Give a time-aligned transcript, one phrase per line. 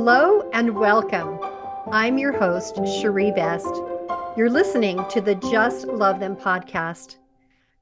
[0.00, 1.40] Hello and welcome.
[1.90, 3.66] I'm your host, Cherie Best.
[4.36, 7.16] You're listening to the Just Love Them podcast.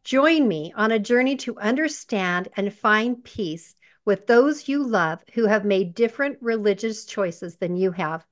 [0.03, 3.76] Join me on a journey to understand and find peace
[4.06, 8.24] with those you love who have made different religious choices than you have.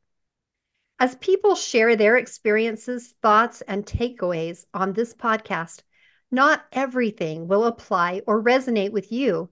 [0.98, 5.82] As people share their experiences, thoughts, and takeaways on this podcast,
[6.30, 9.51] not everything will apply or resonate with you.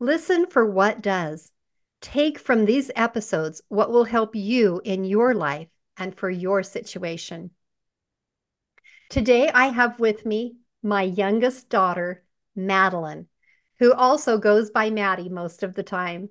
[0.00, 1.52] Listen for what does.
[2.00, 7.50] Take from these episodes what will help you in your life and for your situation.
[9.10, 12.22] Today, I have with me my youngest daughter,
[12.54, 13.26] Madeline,
[13.78, 16.30] who also goes by Maddie most of the time.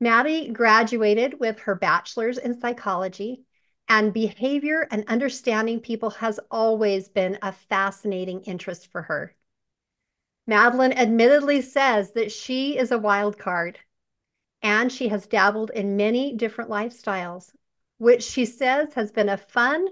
[0.00, 3.42] Maddie graduated with her bachelor's in psychology,
[3.88, 9.34] and behavior and understanding people has always been a fascinating interest for her.
[10.46, 13.78] Madeline admittedly says that she is a wild card
[14.62, 17.50] and she has dabbled in many different lifestyles,
[17.98, 19.86] which she says has been a fun,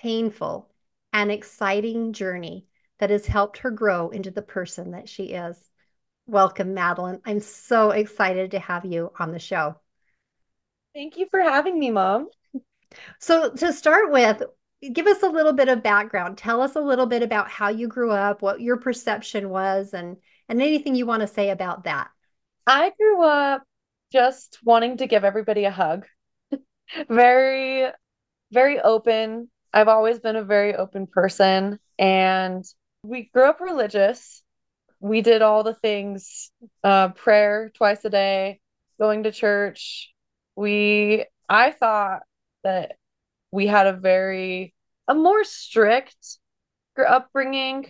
[0.00, 0.70] painful,
[1.12, 2.66] and exciting journey
[2.98, 5.58] that has helped her grow into the person that she is.
[6.26, 7.20] Welcome, Madeline.
[7.24, 9.76] I'm so excited to have you on the show.
[10.94, 12.28] Thank you for having me, Mom.
[13.18, 14.42] So, to start with,
[14.92, 16.38] give us a little bit of background.
[16.38, 20.16] Tell us a little bit about how you grew up, what your perception was, and
[20.48, 22.08] and anything you want to say about that.
[22.66, 23.62] I grew up
[24.10, 26.06] just wanting to give everybody a hug.
[27.08, 27.90] very,
[28.52, 29.50] very open.
[29.72, 31.78] I've always been a very open person.
[31.98, 32.64] And
[33.02, 34.42] we grew up religious.
[35.00, 36.50] We did all the things
[36.84, 38.60] uh, prayer twice a day,
[38.98, 40.12] going to church.
[40.56, 42.22] We, I thought
[42.64, 42.96] that
[43.50, 44.74] we had a very,
[45.08, 46.38] a more strict
[46.98, 47.86] upbringing.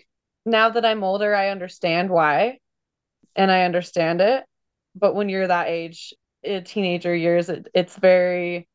[0.46, 2.58] Now that I'm older, I understand why
[3.34, 4.44] and I understand it
[4.94, 6.14] but when you're that age
[6.64, 8.68] teenager years it, it's very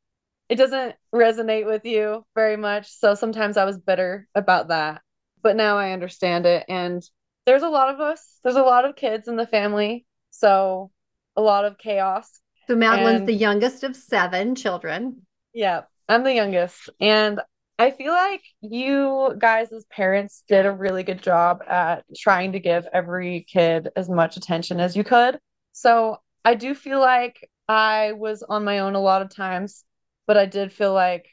[0.47, 2.87] it doesn't resonate with you very much.
[2.89, 5.01] So sometimes i was bitter about that
[5.41, 6.65] but now i understand it.
[6.69, 7.03] And
[7.45, 10.91] there's a lot of us there's a lot of kids in the family so
[11.35, 12.29] a lot of chaos.
[12.67, 15.21] So madeline's and, the youngest of seven children.
[15.53, 16.89] Yeah i'm the youngest.
[16.99, 17.41] And
[17.79, 22.59] i feel like you guys as parents did a really good job at trying to
[22.59, 25.39] give every kid as much attention as you could
[25.75, 29.83] so I do feel like I was on my own a lot of times,
[30.25, 31.27] but I did feel like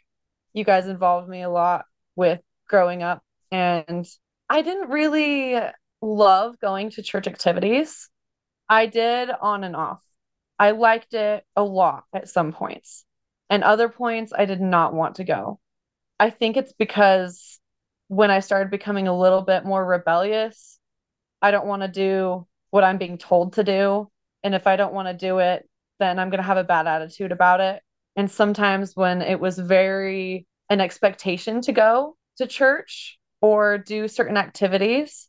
[0.52, 1.84] you guys involved me a lot
[2.16, 3.22] with growing up.
[3.52, 4.04] And
[4.50, 5.60] I didn't really
[6.00, 8.10] love going to church activities.
[8.68, 10.02] I did on and off.
[10.58, 13.04] I liked it a lot at some points,
[13.48, 15.60] and other points I did not want to go.
[16.18, 17.60] I think it's because
[18.08, 20.80] when I started becoming a little bit more rebellious,
[21.40, 24.10] I don't want to do what I'm being told to do
[24.42, 26.86] and if I don't want to do it, then I'm going to have a bad
[26.86, 27.82] attitude about it.
[28.16, 34.36] And sometimes when it was very an expectation to go to church or do certain
[34.36, 35.28] activities,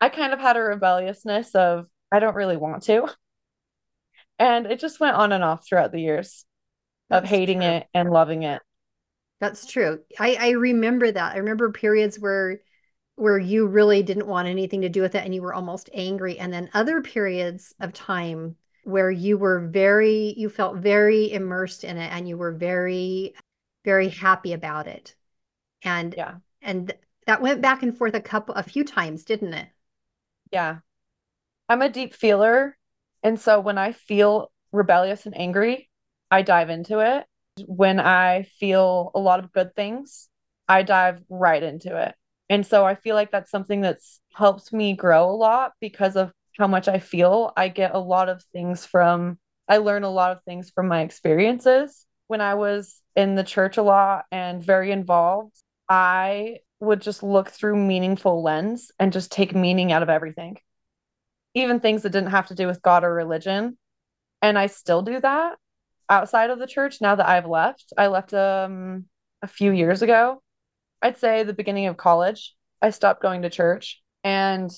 [0.00, 3.08] I kind of had a rebelliousness of I don't really want to.
[4.38, 6.44] And it just went on and off throughout the years
[7.10, 7.68] That's of hating true.
[7.68, 8.62] it and loving it.
[9.40, 10.00] That's true.
[10.18, 11.34] I, I remember that.
[11.34, 12.60] I remember periods where
[13.20, 16.38] where you really didn't want anything to do with it and you were almost angry.
[16.38, 21.98] And then other periods of time where you were very you felt very immersed in
[21.98, 23.34] it and you were very
[23.84, 25.14] very happy about it.
[25.82, 26.36] And yeah.
[26.62, 26.92] and
[27.26, 29.68] that went back and forth a couple a few times didn't it?
[30.50, 30.78] Yeah.
[31.68, 32.76] I'm a deep feeler.
[33.22, 35.90] And so when i feel rebellious and angry
[36.30, 37.26] i dive into it.
[37.66, 40.30] When i feel a lot of good things
[40.66, 42.14] i dive right into it
[42.50, 46.32] and so I feel like that's something that's helped me grow a lot because of
[46.58, 47.52] how much I feel.
[47.56, 49.38] I get a lot of things from,
[49.68, 52.04] I learn a lot of things from my experiences.
[52.26, 55.54] When I was in the church a lot and very involved,
[55.88, 60.56] I would just look through meaningful lens and just take meaning out of everything,
[61.54, 63.78] even things that didn't have to do with God or religion.
[64.42, 65.56] And I still do that
[66.08, 67.92] outside of the church now that I've left.
[67.96, 69.04] I left um,
[69.40, 70.42] a few years ago
[71.02, 74.02] I'd say the beginning of college, I stopped going to church.
[74.24, 74.70] And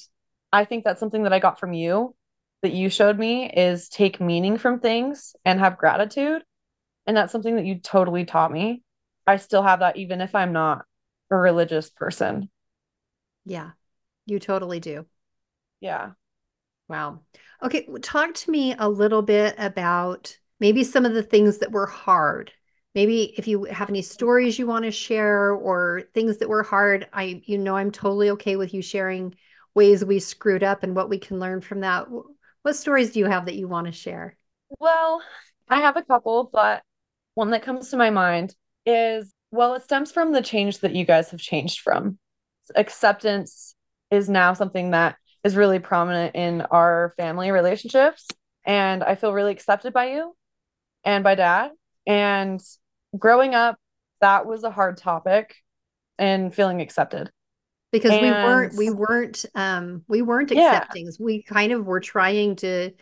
[0.53, 2.15] I think that's something that I got from you
[2.63, 6.43] that you showed me is take meaning from things and have gratitude.
[7.07, 8.83] And that's something that you totally taught me.
[9.27, 10.85] I still have that even if I'm not
[11.31, 12.51] a religious person.
[13.45, 13.71] Yeah,
[14.27, 15.07] you totally do.
[15.81, 16.13] Yeah.
[16.89, 17.21] Wow.
[17.63, 21.87] Okay, talk to me a little bit about maybe some of the things that were
[21.87, 22.53] hard
[22.95, 27.07] maybe if you have any stories you want to share or things that were hard
[27.13, 29.35] i you know i'm totally okay with you sharing
[29.75, 32.07] ways we screwed up and what we can learn from that
[32.63, 34.37] what stories do you have that you want to share
[34.79, 35.23] well
[35.69, 36.83] i have a couple but
[37.35, 38.55] one that comes to my mind
[38.85, 42.19] is well, it stems from the change that you guys have changed from.
[42.75, 43.75] Acceptance
[44.11, 48.27] is now something that is really prominent in our family relationships.
[48.65, 50.35] And I feel really accepted by you
[51.05, 51.73] and by dad.
[52.07, 52.61] And
[53.19, 53.77] growing up,
[54.21, 55.57] that was a hard topic
[56.19, 57.31] and feeling accepted.
[57.91, 61.07] Because and, we weren't we weren't um we weren't accepting.
[61.07, 61.13] Yeah.
[61.19, 62.93] we kind of were trying to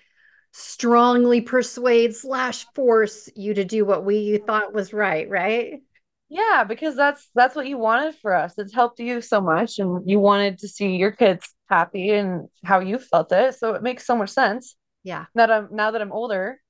[0.53, 5.81] strongly persuade slash force you to do what we thought was right right?
[6.29, 8.55] Yeah because that's that's what you wanted for us.
[8.59, 12.81] It's helped you so much and you wanted to see your kids happy and how
[12.81, 13.55] you felt it.
[13.55, 14.75] So it makes so much sense.
[15.05, 15.27] Yeah.
[15.37, 16.61] That i'm now that i'm older.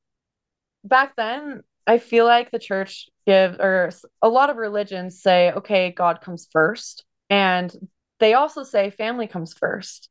[0.84, 3.90] Back then i feel like the church give or
[4.22, 7.74] a lot of religions say okay god comes first and
[8.20, 10.08] they also say family comes first.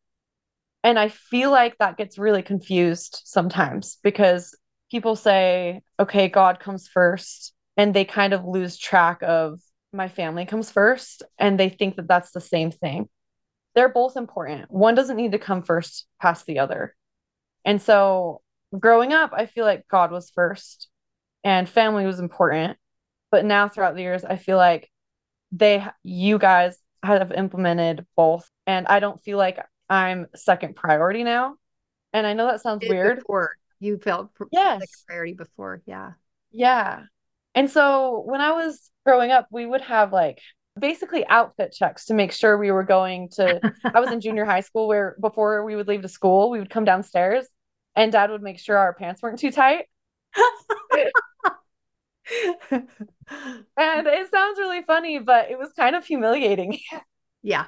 [0.83, 4.57] And I feel like that gets really confused sometimes because
[4.91, 7.53] people say, okay, God comes first.
[7.77, 9.59] And they kind of lose track of
[9.93, 11.23] my family comes first.
[11.37, 13.07] And they think that that's the same thing.
[13.75, 14.69] They're both important.
[14.71, 16.95] One doesn't need to come first past the other.
[17.63, 18.41] And so
[18.77, 20.88] growing up, I feel like God was first
[21.43, 22.77] and family was important.
[23.31, 24.89] But now throughout the years, I feel like
[25.51, 29.59] they, you guys have implemented both and I don't feel like
[29.89, 31.55] I'm second priority now.
[32.13, 33.19] And I know that sounds weird.
[33.19, 34.79] Before you felt yes.
[34.81, 35.81] second priority before.
[35.85, 36.11] Yeah.
[36.51, 37.03] Yeah.
[37.55, 40.39] And so when I was growing up, we would have like
[40.77, 44.61] basically outfit checks to make sure we were going to I was in junior high
[44.61, 47.47] school where before we would leave to school, we would come downstairs
[47.95, 49.85] and dad would make sure our pants weren't too tight.
[52.71, 56.79] And it sounds really funny, but it was kind of humiliating.
[57.41, 57.67] Yeah.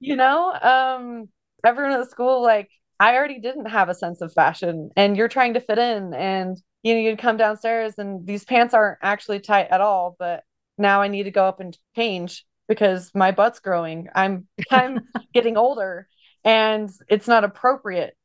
[0.00, 1.28] You know, um,
[1.64, 2.68] everyone at the school, like,
[2.98, 6.56] I already didn't have a sense of fashion, and you're trying to fit in, and
[6.82, 10.42] you know, you'd come downstairs, and these pants aren't actually tight at all, but
[10.76, 14.08] now I need to go up and change because my butt's growing.
[14.14, 15.00] I'm I'm
[15.34, 16.08] getting older,
[16.44, 18.16] and it's not appropriate,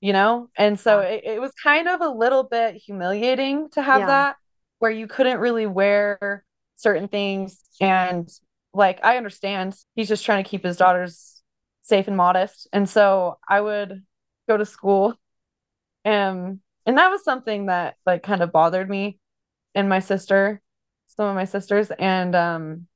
[0.00, 0.48] you know.
[0.56, 4.06] And so it, it was kind of a little bit humiliating to have yeah.
[4.06, 4.36] that
[4.78, 6.44] where you couldn't really wear
[6.76, 7.62] certain things.
[7.80, 8.28] And
[8.74, 11.42] like I understand he's just trying to keep his daughters
[11.82, 12.68] safe and modest.
[12.72, 14.02] And so I would
[14.48, 15.14] go to school.
[16.04, 19.18] And and that was something that like kind of bothered me
[19.74, 20.62] and my sister,
[21.08, 21.90] some of my sisters.
[21.90, 22.86] And um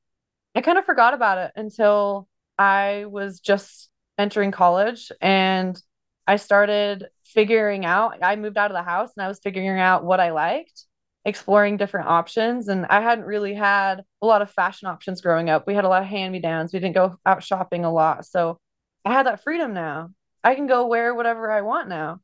[0.55, 2.29] I kind of forgot about it until
[2.59, 5.81] I was just entering college and
[6.27, 10.05] I started figuring out I moved out of the house and I was figuring out
[10.05, 10.85] what I liked
[11.25, 12.69] exploring different options.
[12.69, 15.67] And I hadn't really had a lot of fashion options growing up.
[15.67, 16.72] We had a lot of hand me downs.
[16.72, 18.25] We didn't go out shopping a lot.
[18.26, 18.58] So
[19.05, 20.11] I had that freedom now.
[20.43, 22.20] I can go wear whatever I want now.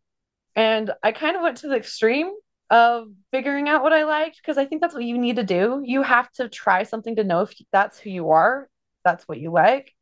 [0.54, 2.32] And I kind of went to the extreme
[2.70, 5.82] of figuring out what I liked because I think that's what you need to do.
[5.84, 8.68] You have to try something to know if that's who you are,
[9.04, 9.92] that's what you like.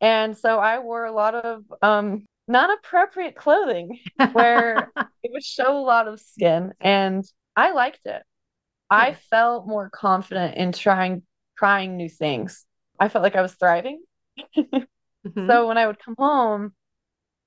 [0.00, 3.98] And so I wore a lot of um non appropriate clothing
[4.32, 4.90] where
[5.22, 7.24] it would show a lot of skin and
[7.56, 8.22] I liked it.
[8.90, 11.22] I felt more confident in trying
[11.56, 12.64] trying new things.
[12.98, 14.02] I felt like I was thriving.
[14.56, 15.48] mm-hmm.
[15.48, 16.72] So when I would come home,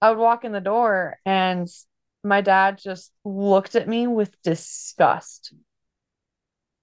[0.02, 1.68] I would walk in the door and
[2.24, 5.54] my dad just looked at me with disgust.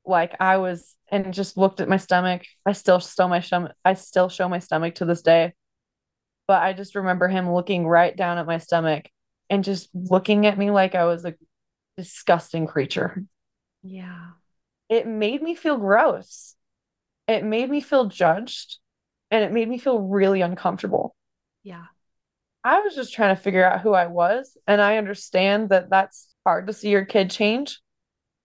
[0.04, 2.42] Like I was and just looked at my stomach.
[2.66, 5.52] I still show my stomach I still show my stomach to this day.
[6.48, 9.08] But I just remember him looking right down at my stomach
[9.50, 11.34] and just looking at me like I was a
[11.96, 13.22] disgusting creature.
[13.82, 14.30] Yeah
[14.88, 16.54] it made me feel gross.
[17.26, 18.78] It made me feel judged
[19.30, 21.14] and it made me feel really uncomfortable.
[21.62, 21.84] Yeah.
[22.64, 24.56] I was just trying to figure out who I was.
[24.66, 27.80] And I understand that that's hard to see your kid change.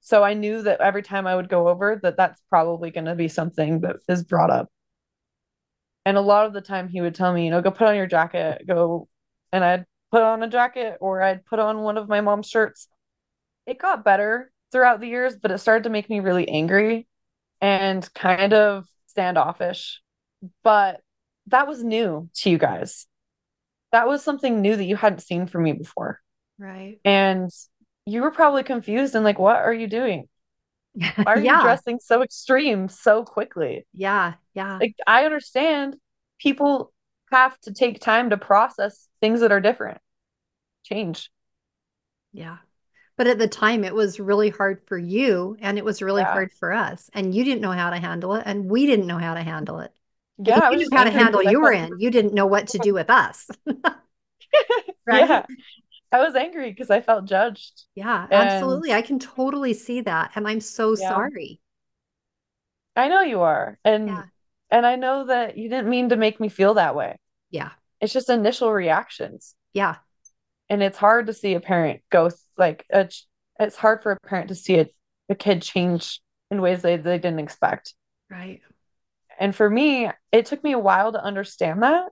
[0.01, 3.15] So I knew that every time I would go over that that's probably going to
[3.15, 4.69] be something that is brought up.
[6.05, 7.95] And a lot of the time he would tell me, you know, go put on
[7.95, 9.07] your jacket, go
[9.53, 12.87] and I'd put on a jacket or I'd put on one of my mom's shirts.
[13.65, 17.07] It got better throughout the years, but it started to make me really angry
[17.61, 20.01] and kind of standoffish.
[20.63, 20.99] But
[21.47, 23.07] that was new to you guys.
[23.93, 26.19] That was something new that you hadn't seen from me before.
[26.57, 26.99] Right.
[27.05, 27.49] And
[28.05, 30.27] you were probably confused and like, what are you doing?
[30.93, 31.57] Why are yeah.
[31.57, 33.85] you dressing so extreme so quickly?
[33.93, 34.33] Yeah.
[34.53, 34.79] Yeah.
[34.79, 35.95] Like, I understand
[36.39, 36.91] people
[37.31, 39.99] have to take time to process things that are different,
[40.83, 41.29] change.
[42.33, 42.57] Yeah.
[43.15, 46.31] But at the time, it was really hard for you and it was really yeah.
[46.31, 47.09] hard for us.
[47.13, 48.43] And you didn't know how to handle it.
[48.45, 49.91] And we didn't know how to handle it.
[50.39, 50.71] Yeah.
[50.71, 51.99] You knew how to handle you were in.
[51.99, 53.47] You didn't know what to do with us.
[55.05, 55.29] right.
[55.29, 55.45] Yeah.
[56.11, 57.83] I was angry because I felt judged.
[57.95, 58.33] Yeah, and...
[58.33, 58.93] absolutely.
[58.93, 60.31] I can totally see that.
[60.35, 61.09] And I'm so yeah.
[61.09, 61.59] sorry.
[62.95, 63.79] I know you are.
[63.83, 64.23] And Yeah.
[64.69, 67.17] and I know that you didn't mean to make me feel that way.
[67.49, 67.71] Yeah.
[67.99, 69.55] It's just initial reactions.
[69.73, 69.97] Yeah.
[70.69, 73.09] And it's hard to see a parent go like a,
[73.59, 74.87] it's hard for a parent to see a,
[75.29, 77.93] a kid change in ways they, they didn't expect.
[78.29, 78.61] Right.
[79.39, 82.09] And for me, it took me a while to understand that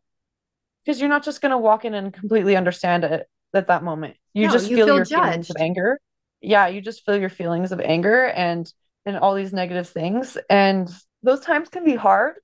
[0.84, 4.16] because you're not just going to walk in and completely understand it at that moment.
[4.34, 6.00] You No, just you feel, feel your feelings of anger.
[6.42, 8.72] Yeah, you just feel your feelings of anger and
[9.06, 10.38] and all these negative things.
[10.50, 10.90] And
[11.24, 12.36] those times can be hard,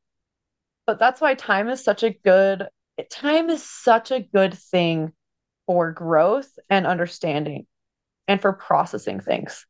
[0.86, 2.68] but that's why time is such a good
[3.12, 5.14] time is such a good thing
[5.66, 7.68] for growth and understanding
[8.28, 9.66] and for processing things.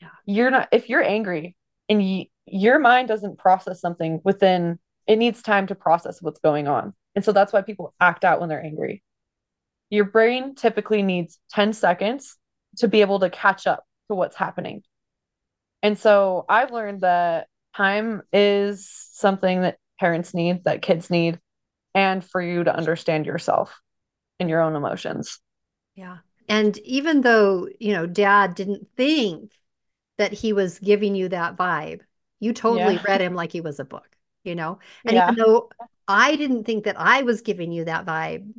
[0.00, 0.08] Yeah.
[0.24, 1.56] You're not if you're angry
[1.88, 6.66] and you, your mind doesn't process something within it needs time to process what's going
[6.68, 6.92] on.
[7.14, 9.02] And so that's why people act out when they're angry.
[9.88, 12.36] Your brain typically needs 10 seconds
[12.78, 14.82] to be able to catch up to what's happening.
[15.82, 17.46] And so I've learned that
[17.76, 21.38] time is something that parents need, that kids need,
[21.94, 23.80] and for you to understand yourself
[24.40, 25.38] and your own emotions.
[25.94, 26.18] Yeah.
[26.48, 29.52] And even though, you know, dad didn't think
[30.18, 32.02] that he was giving you that vibe,
[32.40, 33.02] you totally Yeah.
[33.08, 34.78] read him like he was a book, you know?
[35.06, 35.28] And Yeah.
[35.28, 35.70] even though
[36.08, 38.54] I didn't think that I was giving you that vibe,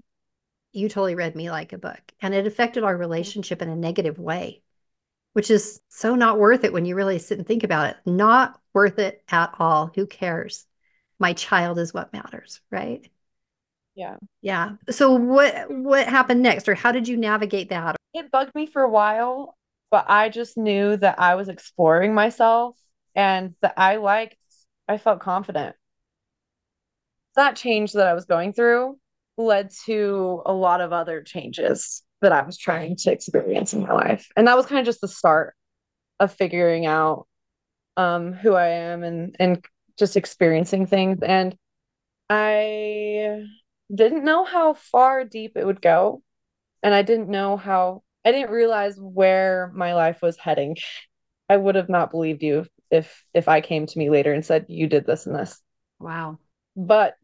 [0.74, 2.00] you totally read me like a book.
[2.22, 3.34] And it affected our mm.
[3.36, 4.63] relationship in a negative way,
[5.34, 7.98] which is so not worth it when you really sit and think about it.
[8.06, 9.91] Not worth it at all.
[9.96, 10.65] Who cares?
[11.20, 13.10] My child is what matters, right?
[13.98, 14.18] Yeah.
[14.42, 14.74] Yeah.
[14.92, 17.96] So what what happened next or how did you navigate that?
[18.13, 19.58] It bugged me for a while,
[19.89, 22.77] but I just knew that I was exploring myself
[23.16, 24.36] and that I liked,
[24.88, 25.75] I felt confident.
[27.36, 29.00] That change that I was going through
[29.36, 33.94] led to a lot of other changes that I was trying to experience in my
[33.94, 34.27] life.
[34.38, 35.56] And that was kind of just the start
[36.20, 37.27] of figuring out
[37.96, 39.66] um who I am and and
[39.98, 41.24] just experiencing things.
[41.24, 41.56] And
[42.30, 43.46] I
[43.94, 46.22] didn't know how far deep it would go.
[46.84, 50.77] And I didn't know how, I didn't realize where my life was heading.
[51.50, 54.65] I would have not believed you if if I came to me later and said
[54.70, 55.62] you did this and this.
[56.00, 56.39] Wow.
[56.75, 57.15] But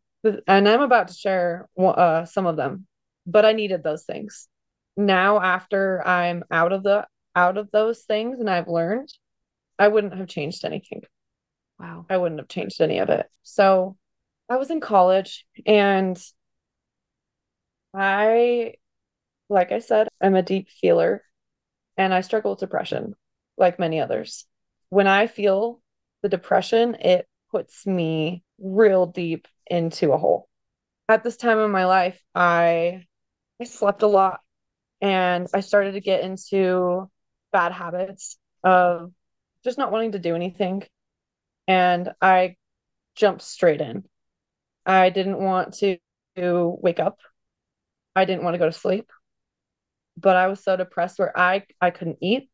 [0.48, 2.88] and I'm about to share uh, some of them,
[3.26, 4.48] but I needed those things.
[4.96, 7.06] Now after I'm out of the
[7.36, 9.10] out of those things and I've learned,
[9.78, 11.02] I wouldn't have changed anything.
[11.80, 12.06] Wow.
[12.10, 13.26] I wouldn't have changed any of it.
[13.42, 13.98] So
[14.50, 16.22] I was in college and
[17.94, 18.76] I,
[19.50, 21.24] like I said, I'm a deep feeler
[21.98, 23.16] and I struggle with depression
[23.58, 24.46] like many others.
[24.90, 25.82] When I feel
[26.22, 30.50] the depression, it puts me real deep into a hole.
[31.10, 33.06] At this time in my life, I
[33.62, 34.42] I slept a lot
[35.02, 37.10] and I started to get into
[37.52, 39.12] bad habits of
[39.64, 40.84] just not wanting to do anything.
[41.68, 42.58] And I
[43.16, 44.06] jumped straight in.
[44.86, 45.98] I didn't want to,
[46.38, 47.20] to wake up.
[48.16, 49.12] I didn't want to go to sleep.
[50.18, 52.50] But I was so depressed where I I couldn't eat.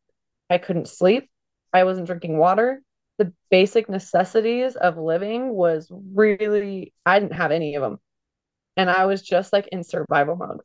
[0.50, 1.30] I couldn't sleep.
[1.72, 2.82] I wasn't drinking water.
[3.18, 7.98] The basic necessities of living was really I didn't have any of them.
[8.76, 10.60] And I was just like in survival mode.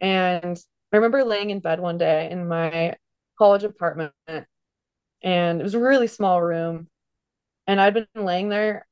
[0.00, 0.56] And
[0.92, 2.96] I remember laying in bed one day in my
[3.38, 4.12] college apartment
[5.22, 6.88] and it was a really small room
[7.66, 8.86] and I'd been laying there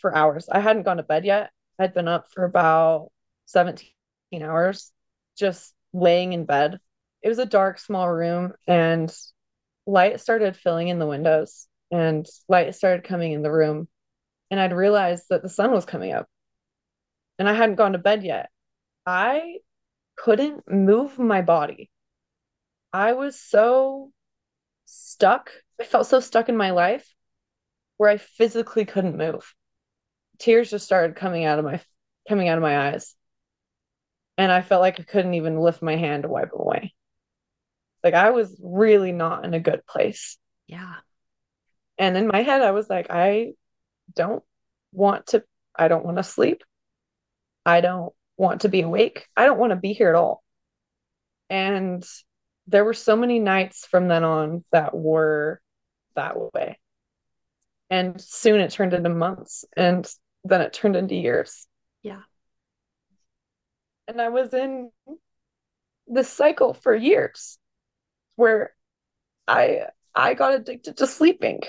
[0.00, 0.48] for hours.
[0.50, 1.52] I hadn't gone to bed yet.
[1.78, 3.10] I'd been up for about
[3.46, 3.90] 17
[4.38, 4.92] hours
[5.36, 6.78] just laying in bed.
[7.22, 9.12] It was a dark, small room, and
[9.86, 13.88] light started filling in the windows, and light started coming in the room.
[14.50, 16.28] And I'd realized that the sun was coming up,
[17.38, 18.50] and I hadn't gone to bed yet.
[19.06, 19.58] I
[20.16, 21.90] couldn't move my body.
[22.92, 24.12] I was so
[24.84, 25.50] stuck.
[25.80, 27.14] I felt so stuck in my life
[27.96, 29.54] where I physically couldn't move.
[30.38, 31.80] Tears just started coming out of my
[32.28, 33.14] coming out of my eyes.
[34.40, 36.94] And I felt like I couldn't even lift my hand to wipe them away.
[38.02, 40.38] Like I was really not in a good place.
[40.66, 40.94] Yeah.
[41.98, 43.52] And in my head I was like I
[44.16, 44.42] don't
[44.92, 45.44] want to
[45.76, 46.62] I don't want to sleep.
[47.66, 49.26] I don't want to be awake.
[49.36, 50.42] I don't want to be here at all.
[51.50, 52.02] And
[52.66, 55.60] there were so many nights from then on that were
[56.16, 56.78] that way.
[57.90, 60.10] And soon it turned into months and
[60.44, 61.66] then it turned into years.
[62.02, 62.22] Yeah.
[64.10, 64.90] And I was in
[66.08, 67.58] this cycle for years
[68.34, 68.74] where
[69.46, 71.60] I I got addicted to sleeping.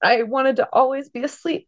[0.00, 1.66] I wanted to always be asleep.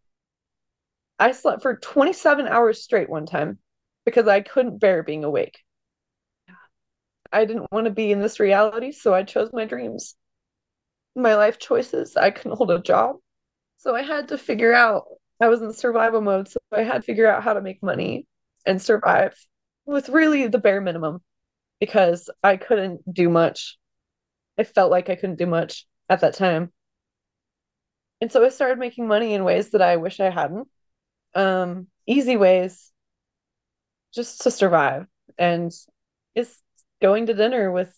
[1.18, 3.58] I slept for 27 hours straight one time
[4.04, 5.58] because I couldn't bear being awake.
[7.32, 10.14] I didn't want to be in this reality, so I chose my dreams.
[11.16, 12.16] My life choices.
[12.16, 13.16] I couldn't hold a job.
[13.78, 15.06] So I had to figure out,
[15.40, 16.46] I was in survival mode.
[16.46, 18.28] So I had to figure out how to make money
[18.64, 19.34] and survive
[19.86, 21.22] with really the bare minimum
[21.80, 23.78] because I couldn't do much.
[24.58, 26.72] I felt like I couldn't do much at that time.
[28.20, 30.68] And so I started making money in ways that I wish I hadn't.
[31.34, 32.92] Um, easy ways
[34.14, 35.06] just to survive.
[35.38, 35.70] And
[36.34, 36.62] it's
[37.02, 37.94] going to dinner with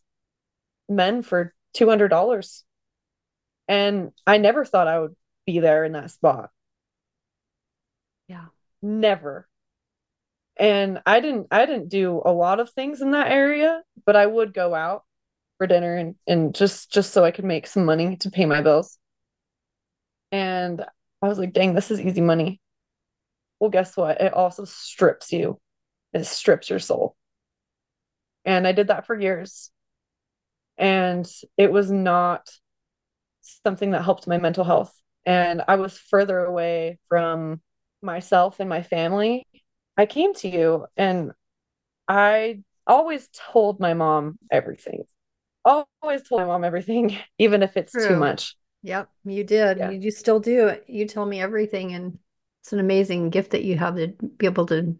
[0.88, 2.64] men for $200.
[3.68, 5.14] And I never thought I would
[5.46, 6.50] be there in that spot.
[8.26, 8.46] Yeah.
[8.82, 9.48] Never.
[10.58, 14.26] And I didn't I didn't do a lot of things in that area, but I
[14.26, 15.04] would go out
[15.56, 18.60] for dinner and, and just just so I could make some money to pay my
[18.60, 18.98] bills.
[20.32, 20.84] And
[21.22, 22.60] I was like, dang, this is easy money.
[23.60, 24.20] Well, guess what?
[24.20, 25.60] It also strips you.
[26.12, 27.16] It strips your soul.
[28.44, 29.70] And I did that for years.
[30.76, 32.48] And it was not
[33.64, 34.94] something that helped my mental health.
[35.26, 37.60] And I was further away from
[38.00, 39.46] myself and my family.
[39.98, 41.32] I came to you and
[42.08, 45.04] I always told my mom everything.
[45.64, 48.08] Always told my mom everything, even if it's True.
[48.08, 48.56] too much.
[48.84, 49.78] Yep, you did.
[49.78, 49.90] Yeah.
[49.90, 50.76] You still do.
[50.86, 52.18] You tell me everything, and
[52.62, 54.96] it's an amazing gift that you have to be able to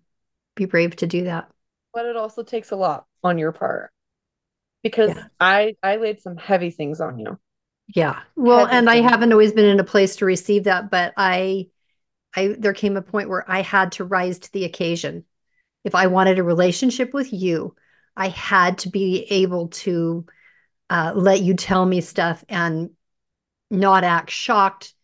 [0.57, 1.49] be brave to do that.
[1.95, 3.93] But it also takes a lot on your part
[4.83, 5.29] because yeah.
[5.41, 7.39] I I laid some heavy things on you.
[7.95, 8.21] Yeah.
[8.37, 9.07] Well, heavy and things.
[9.07, 11.69] I haven't always been in a place to receive that, but I
[12.39, 15.25] I there came a point where I had to rise to the occasion.
[15.85, 17.75] If I wanted a relationship with you,
[18.17, 20.27] I had to be able to
[20.89, 22.91] uh, let you tell me stuff and
[23.71, 24.95] not act shocked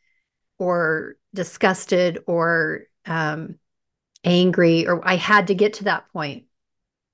[0.58, 3.56] or disgusted or um,
[4.22, 4.86] angry.
[4.86, 6.44] Or I had to get to that point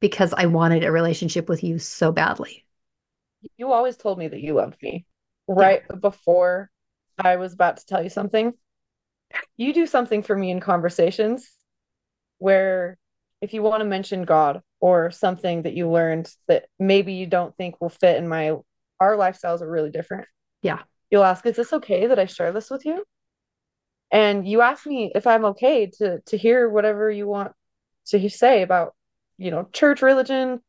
[0.01, 2.67] because I wanted a relationship with you so badly.
[3.57, 5.07] You always told me that you loved me
[5.49, 5.97] right yeah.
[5.97, 6.71] before
[7.19, 8.53] I was about to tell you something.
[9.57, 11.49] You do something for me in conversations
[12.39, 12.99] where
[13.41, 17.57] if you want to mention God or something that you learned that maybe you don't
[17.57, 18.57] think will fit in my
[19.01, 20.27] our lifestyles are really different.
[20.63, 20.81] Yeah.
[21.11, 23.05] You'll ask, is this okay that I share this with you?
[24.13, 27.53] And you ask me if I'm okay to to hear whatever you want
[28.07, 28.95] to say about
[29.39, 30.61] you know church religion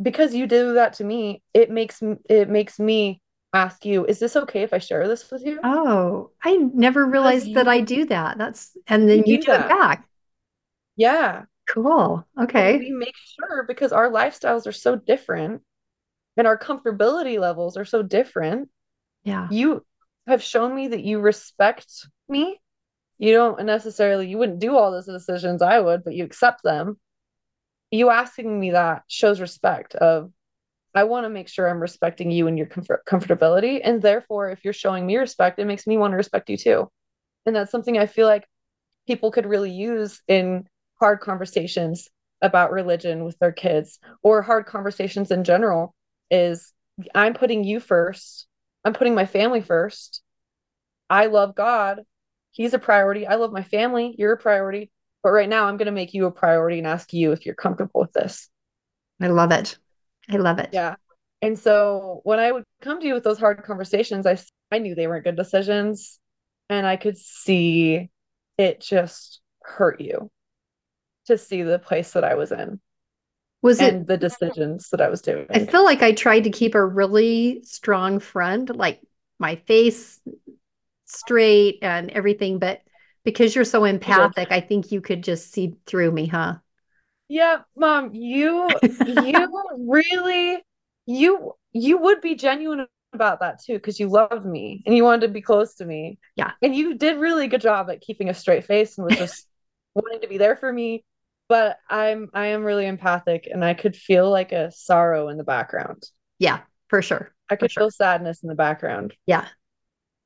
[0.00, 3.20] because you do that to me it makes it makes me
[3.54, 5.58] ask you is this okay if i share this with you?
[5.64, 8.38] Oh i never realized you, that i do that.
[8.38, 10.06] That's and then you, do, do it back.
[10.96, 11.44] Yeah.
[11.68, 12.26] Cool.
[12.40, 12.72] Okay.
[12.72, 15.62] and we make sure because our lifestyles are so different
[16.36, 18.68] and our comfortability levels are so different.
[19.24, 19.48] Yeah.
[19.50, 19.84] You
[20.26, 21.86] have shown me that you respect
[22.28, 22.60] me.
[23.18, 26.98] You don't necessarily you wouldn't do all those decisions i would but you accept them.
[27.90, 30.30] You asking me that shows respect of
[30.94, 33.80] I want to make sure I'm respecting you and your comfort- comfortability.
[33.82, 36.90] And therefore, if you're showing me respect, it makes me want to respect you too.
[37.46, 38.46] And that's something I feel like
[39.06, 40.66] people could really use in
[41.00, 42.08] hard conversations
[42.42, 45.94] about religion with their kids or hard conversations in general
[46.30, 46.72] is
[47.14, 48.46] I'm putting you first.
[48.84, 50.22] I'm putting my family first.
[51.10, 52.02] I love God.
[52.50, 53.26] He's a priority.
[53.26, 54.14] I love my family.
[54.18, 54.90] You're a priority.
[55.22, 57.54] But right now, I'm going to make you a priority and ask you if you're
[57.54, 58.48] comfortable with this.
[59.20, 59.78] I love it.
[60.30, 60.70] I love it.
[60.72, 60.96] Yeah.
[61.40, 64.38] And so when I would come to you with those hard conversations, I,
[64.70, 66.18] I knew they weren't good decisions.
[66.68, 68.10] And I could see
[68.58, 70.30] it just hurt you
[71.26, 72.80] to see the place that I was in.
[73.62, 75.46] Was and it the decisions that I was doing?
[75.50, 79.00] I feel like I tried to keep a really strong front, like
[79.38, 80.20] my face
[81.06, 82.80] straight and everything, but
[83.24, 86.56] because you're so empathic, I think you could just see through me, huh?
[87.28, 88.68] Yeah, mom, you
[89.06, 90.62] you really
[91.06, 95.26] you you would be genuine about that too because you loved me and you wanted
[95.26, 96.18] to be close to me.
[96.36, 96.52] Yeah.
[96.62, 99.46] And you did really good job at keeping a straight face and was just
[99.94, 101.04] wanting to be there for me.
[101.48, 105.44] But I'm I am really empathic and I could feel like a sorrow in the
[105.44, 106.02] background.
[106.38, 107.32] Yeah, for sure.
[107.50, 109.14] I could feel sadness in the background.
[109.26, 109.46] Yeah.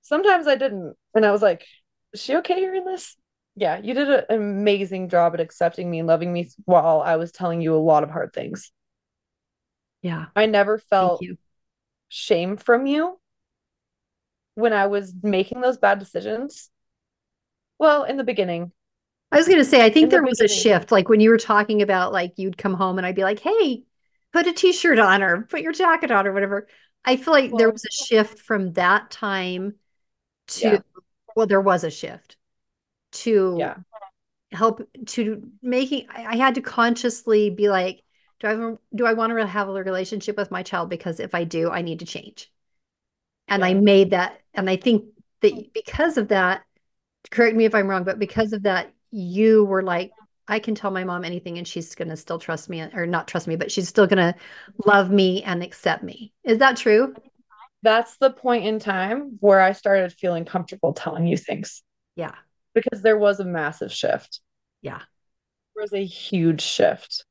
[0.03, 0.97] Sometimes I didn't.
[1.15, 1.65] And I was like,
[2.12, 3.17] is she okay hearing this?
[3.55, 7.33] Yeah, you did an amazing job at accepting me and loving me while I was
[7.33, 8.73] telling you a lot of hard things.
[10.01, 10.27] Yeah.
[10.35, 11.23] I never felt
[12.09, 13.19] shame from you
[14.55, 16.71] when I was making those bad decisions.
[17.79, 18.73] Well, in the beginning.
[19.31, 20.93] I was going to say, I think there the was a shift.
[20.93, 23.85] Like when you were talking about, like, you'd come home and I'd be like, hey,
[24.33, 26.69] put a t shirt on or put your jacket on or whatever.
[27.05, 29.75] I feel like well, there was a shift from that time
[30.49, 30.79] to yeah
[31.35, 32.37] well there was a shift
[33.12, 33.75] to yeah.
[34.53, 38.03] help to making I, had to consciously be like
[38.40, 41.44] do I do I want to have a relationship with my child because if I
[41.44, 42.51] do I need to change
[43.48, 43.66] and yeah.
[43.66, 45.05] I made that and I think
[45.40, 46.62] that because of that
[47.31, 50.12] correct me if I'm wrong, but because of that, you were like,
[50.48, 53.29] I can tell my mom anything and she's going to still trust me or not
[53.29, 54.35] trust me, but she's still going to
[54.85, 56.33] love me and accept me.
[56.44, 57.14] Is that true?
[57.83, 61.83] That's the point in time where I started feeling comfortable telling you things.
[62.16, 62.35] Yeah.
[62.75, 64.41] Because there was a massive shift.
[64.81, 65.01] Yeah.
[65.75, 67.25] There was a huge shift.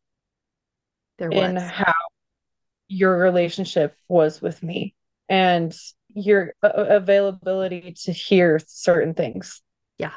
[1.18, 1.50] There was.
[1.50, 1.94] In how
[2.88, 4.94] your relationship was with me
[5.30, 5.76] and
[6.10, 9.62] your availability to hear certain things.
[9.98, 10.14] Yeah.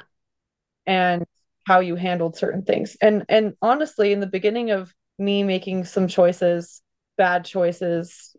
[0.86, 1.24] And
[1.66, 2.96] how you handled certain things.
[3.00, 6.82] And and honestly, in the beginning of me making some choices,
[7.16, 8.34] bad choices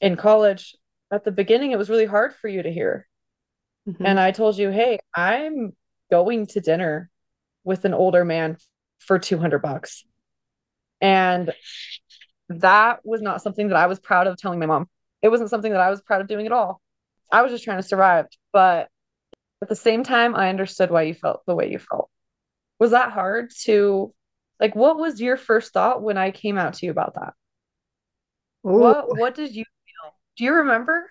[0.00, 0.76] in college,
[1.10, 3.06] at the beginning it was really hard for you to hear.
[3.88, 4.04] Mm-hmm.
[4.04, 5.72] And I told you, "Hey, I'm
[6.10, 7.10] going to dinner
[7.64, 8.56] with an older man
[8.98, 10.04] for 200 bucks."
[11.00, 11.52] And
[12.48, 14.88] that was not something that I was proud of telling my mom.
[15.22, 16.80] It wasn't something that I was proud of doing at all.
[17.30, 18.26] I was just trying to survive.
[18.52, 18.88] But
[19.62, 22.10] at the same time, I understood why you felt the way you felt
[22.78, 24.14] was that hard to
[24.60, 27.34] like what was your first thought when I came out to you about that?
[28.66, 28.78] Ooh.
[28.78, 30.14] What what did you feel?
[30.36, 31.10] Do you remember?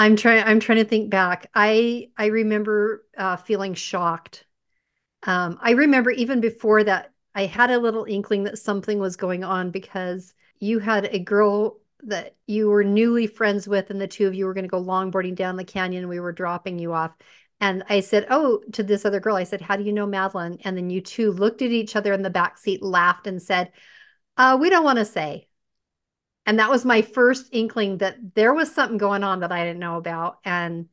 [0.00, 1.50] I'm trying I'm trying to think back.
[1.54, 4.46] I I remember uh, feeling shocked.
[5.24, 9.44] Um, I remember even before that I had a little inkling that something was going
[9.44, 14.26] on because you had a girl that you were newly friends with and the two
[14.26, 17.12] of you were going to go longboarding down the canyon we were dropping you off
[17.60, 20.58] and I said, Oh, to this other girl, I said, How do you know Madeline?
[20.64, 23.72] And then you two looked at each other in the back seat, laughed, and said,
[24.38, 25.49] uh, We don't want to say.
[26.46, 29.80] And that was my first inkling that there was something going on that I didn't
[29.80, 30.38] know about.
[30.44, 30.88] And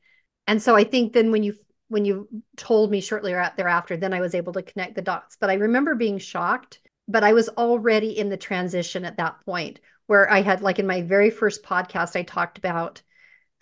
[0.46, 1.56] and so I think then when you
[1.90, 5.38] when you told me shortly thereafter, then I was able to connect the dots.
[5.40, 9.80] But I remember being shocked, but I was already in the transition at that point
[10.08, 13.02] where I had like in my very first podcast, I talked about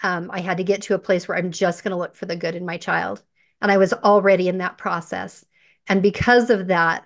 [0.03, 2.25] um, I had to get to a place where I'm just going to look for
[2.25, 3.23] the good in my child.
[3.61, 5.45] And I was already in that process.
[5.87, 7.05] And because of that,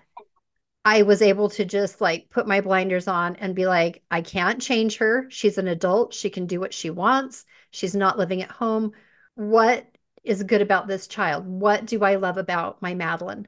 [0.89, 4.59] I was able to just like put my blinders on and be like, I can't
[4.59, 5.27] change her.
[5.29, 6.15] She's an adult.
[6.15, 7.45] She can do what she wants.
[7.69, 8.93] She's not living at home.
[9.35, 9.85] What
[10.23, 11.45] is good about this child?
[11.45, 13.47] What do I love about my Madeline?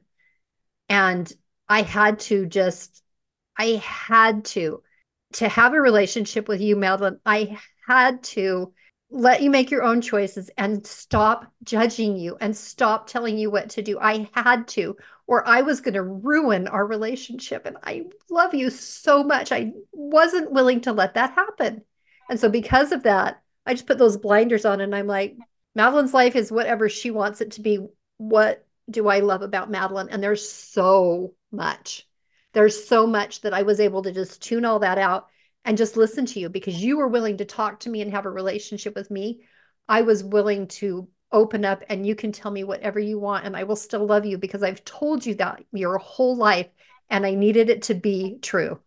[0.88, 1.32] And
[1.68, 3.02] I had to just,
[3.58, 4.84] I had to,
[5.32, 7.18] to have a relationship with you, Madeline.
[7.26, 8.72] I had to
[9.10, 13.70] let you make your own choices and stop judging you and stop telling you what
[13.70, 13.98] to do.
[13.98, 14.96] I had to,
[15.32, 17.64] or I was going to ruin our relationship.
[17.64, 19.50] And I love you so much.
[19.50, 21.84] I wasn't willing to let that happen.
[22.28, 25.38] And so, because of that, I just put those blinders on and I'm like,
[25.74, 27.78] Madeline's life is whatever she wants it to be.
[28.18, 30.10] What do I love about Madeline?
[30.10, 32.06] And there's so much.
[32.52, 35.28] There's so much that I was able to just tune all that out
[35.64, 38.26] and just listen to you because you were willing to talk to me and have
[38.26, 39.40] a relationship with me.
[39.88, 43.56] I was willing to open up and you can tell me whatever you want and
[43.56, 46.68] I will still love you because I've told you that your whole life
[47.10, 48.80] and I needed it to be true.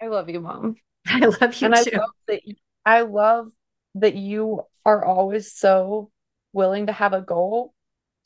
[0.00, 0.76] I love you, mom.
[1.06, 1.90] I love you and too.
[1.94, 2.40] I love, that,
[2.84, 3.48] I love
[3.96, 6.10] that you are always so
[6.52, 7.72] willing to have a goal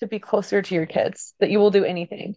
[0.01, 2.37] to be closer to your kids, that you will do anything.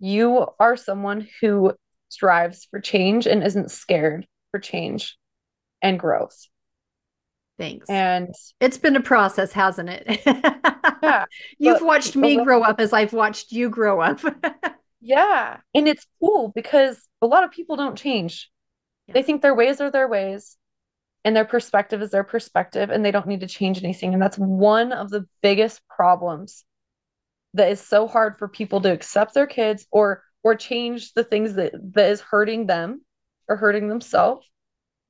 [0.00, 1.72] You are someone who
[2.08, 5.16] strives for change and isn't scared for change
[5.82, 6.46] and growth.
[7.58, 7.88] Thanks.
[7.88, 10.22] And it's been a process, hasn't it?
[11.02, 11.24] yeah.
[11.58, 14.20] You've watched me grow up as I've watched you grow up.
[15.00, 15.58] yeah.
[15.74, 18.50] And it's cool because a lot of people don't change.
[19.06, 19.14] Yeah.
[19.14, 20.56] They think their ways are their ways
[21.24, 24.12] and their perspective is their perspective and they don't need to change anything.
[24.12, 26.64] And that's one of the biggest problems
[27.54, 31.54] that is so hard for people to accept their kids or or change the things
[31.54, 33.00] that that is hurting them
[33.48, 34.46] or hurting themselves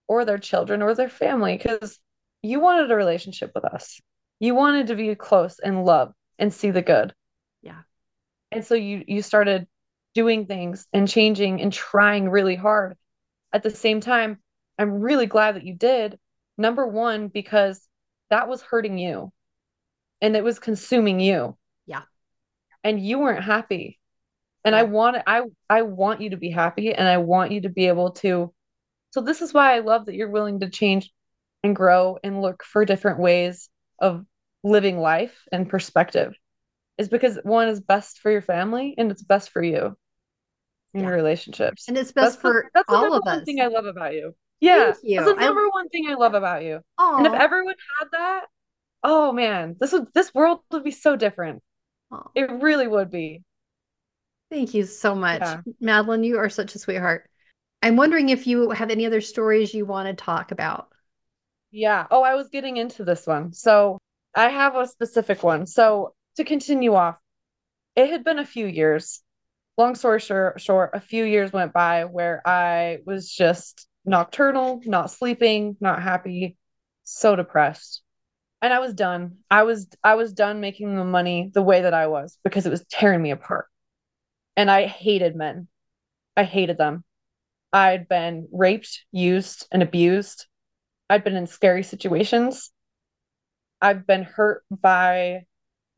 [0.06, 1.98] or their children or their family because
[2.44, 4.00] you wanted a relationship with us.
[4.38, 7.14] You wanted to be close and love and see the good.
[7.62, 7.80] Yeah.
[8.52, 9.66] And so you you started
[10.14, 12.96] doing things and changing and trying really hard.
[13.52, 14.38] At the same time
[14.78, 16.18] i'm really glad that you did.
[16.58, 17.88] Number one because
[18.28, 19.32] that was hurting you
[20.20, 21.56] and it was consuming you.
[21.86, 22.02] Yeah.
[22.82, 23.98] And you weren't happy.
[24.64, 27.68] And i want i i want you to be happy and i want you to
[27.70, 28.52] be able to
[29.12, 31.10] so this is why i love that you're willing to change
[31.64, 34.24] and grow and look for different ways of
[34.62, 36.34] living life and perspective
[36.98, 39.96] is because one is best for your family and it's best for you
[40.92, 41.08] in yeah.
[41.08, 43.60] your relationships and it's best that's for the, that's all the number of one thing
[43.60, 45.18] i love about you yeah you.
[45.18, 45.70] that's the number I...
[45.72, 47.18] one thing i love about you Aww.
[47.18, 48.44] and if everyone had that
[49.02, 51.62] oh man this would this world would be so different
[52.12, 52.28] Aww.
[52.36, 53.42] it really would be
[54.50, 55.40] Thank you so much.
[55.40, 55.62] Yeah.
[55.80, 57.28] Madeline, you are such a sweetheart.
[57.82, 60.93] I'm wondering if you have any other stories you want to talk about.
[61.74, 62.06] Yeah.
[62.08, 63.52] Oh, I was getting into this one.
[63.52, 63.98] So
[64.32, 65.66] I have a specific one.
[65.66, 67.16] So to continue off,
[67.96, 69.22] it had been a few years.
[69.76, 75.10] Long story short, short, a few years went by where I was just nocturnal, not
[75.10, 76.56] sleeping, not happy,
[77.02, 78.02] so depressed.
[78.62, 79.38] And I was done.
[79.50, 82.70] I was I was done making the money the way that I was because it
[82.70, 83.66] was tearing me apart.
[84.56, 85.66] And I hated men.
[86.36, 87.02] I hated them.
[87.72, 90.46] I'd been raped, used, and abused.
[91.10, 92.70] I'd been in scary situations.
[93.80, 95.44] I've been hurt by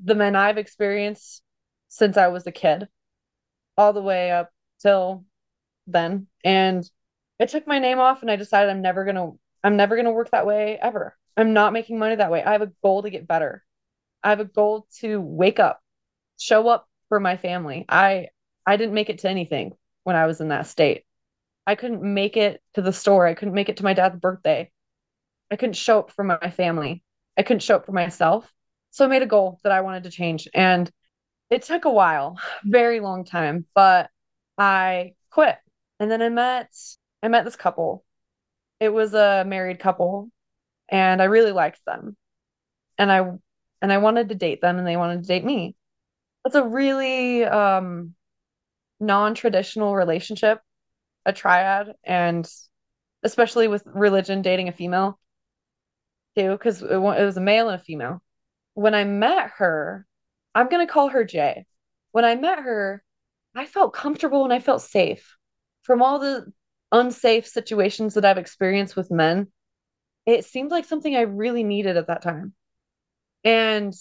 [0.00, 1.42] the men I've experienced
[1.88, 2.88] since I was a kid,
[3.76, 5.24] all the way up till
[5.86, 6.28] then.
[6.44, 6.88] And
[7.40, 9.32] I took my name off and I decided I'm never gonna
[9.64, 11.16] I'm never gonna work that way ever.
[11.36, 12.42] I'm not making money that way.
[12.42, 13.64] I have a goal to get better.
[14.22, 15.82] I have a goal to wake up,
[16.38, 17.84] show up for my family.
[17.88, 18.28] I
[18.66, 21.04] I didn't make it to anything when I was in that state.
[21.66, 23.26] I couldn't make it to the store.
[23.26, 24.70] I couldn't make it to my dad's birthday.
[25.50, 27.02] I couldn't show up for my family.
[27.36, 28.52] I couldn't show up for myself.
[28.90, 30.48] So I made a goal that I wanted to change.
[30.54, 30.90] And
[31.50, 34.10] it took a while, very long time, but
[34.58, 35.56] I quit.
[36.00, 36.70] And then I met
[37.22, 38.04] I met this couple.
[38.80, 40.30] It was a married couple
[40.88, 42.16] and I really liked them.
[42.98, 43.32] And I
[43.82, 45.76] and I wanted to date them and they wanted to date me.
[46.44, 48.14] It's a really um
[49.00, 50.60] non-traditional relationship,
[51.24, 52.48] a triad and
[53.22, 55.18] especially with religion dating a female
[56.36, 58.22] too because it, was a male and a female.
[58.74, 60.06] When I met her,
[60.54, 61.66] I'm going to call her Jay.
[62.12, 63.02] When I met her,
[63.54, 65.36] I felt comfortable and I felt safe
[65.82, 66.52] from all the
[66.92, 69.48] unsafe situations that I've experienced with men.
[70.26, 72.52] It seemed like something I really needed at that time.
[73.44, 73.94] And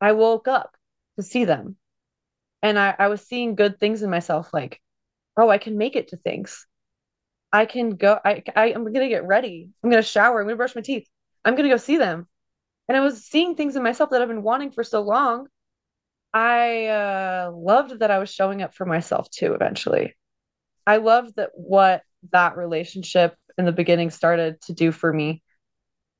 [0.00, 0.76] I woke up
[1.16, 1.76] to see them.
[2.62, 4.80] And I, I was seeing good things in myself, like,
[5.36, 6.66] oh, I can make it to things.
[7.52, 9.70] I can go, I, I I'm gonna get ready.
[9.82, 11.08] I'm gonna shower, I'm gonna brush my teeth.
[11.44, 12.26] I'm gonna go see them.
[12.88, 15.48] And I was seeing things in myself that I've been wanting for so long
[16.32, 20.14] I uh, loved that I was showing up for myself too eventually.
[20.86, 25.42] I loved that what that relationship in the beginning started to do for me.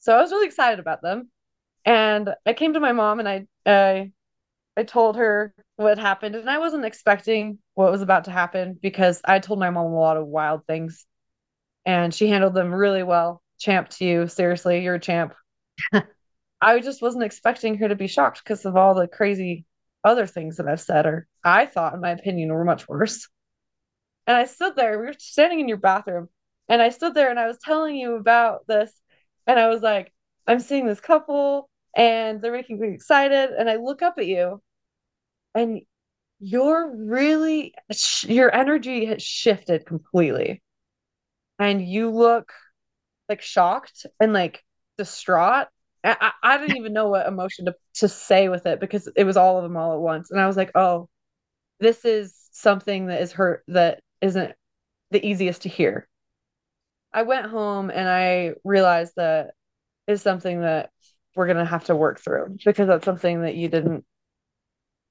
[0.01, 1.31] So I was really excited about them.
[1.85, 4.13] And I came to my mom and I I
[4.77, 9.21] I told her what happened and I wasn't expecting what was about to happen because
[9.25, 11.07] I told my mom a lot of wild things
[11.87, 13.43] and she handled them really well.
[13.59, 15.35] Champ to you, seriously, you're a champ.
[16.61, 19.65] I just wasn't expecting her to be shocked because of all the crazy
[20.05, 23.29] other things that I've said or I thought, in my opinion, were much worse.
[24.27, 26.29] And I stood there, we were standing in your bathroom,
[26.69, 28.93] and I stood there and I was telling you about this.
[29.47, 30.13] And I was like,
[30.47, 33.51] I'm seeing this couple and they're making me excited.
[33.51, 34.63] And I look up at you
[35.55, 35.81] and
[36.41, 37.75] you're really,
[38.23, 40.63] your energy has shifted completely.
[41.59, 42.53] And you look
[43.29, 44.65] like shocked and like
[44.97, 45.69] distraught
[46.05, 49.37] I, I didn't even know what emotion to, to say with it because it was
[49.37, 50.31] all of them all at once.
[50.31, 51.09] And I was like, oh,
[51.81, 54.55] this is something that is hurt that isn't
[55.11, 56.09] the easiest to hear.
[57.13, 59.53] I went home and I realized that
[60.07, 60.91] is something that
[61.35, 64.05] we're going to have to work through because that's something that you didn't,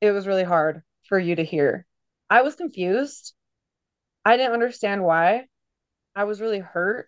[0.02, 1.86] it was really hard for you to hear.
[2.30, 3.34] I was confused.
[4.26, 5.48] I didn't understand why.
[6.16, 7.08] I was really hurt